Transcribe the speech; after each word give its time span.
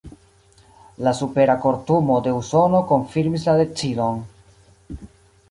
La 1.07 1.13
Supera 1.19 1.55
Kortumo 1.65 2.15
de 2.29 2.33
Usono 2.39 2.81
konfirmis 2.93 3.47
la 3.51 3.57
decidon. 3.61 4.19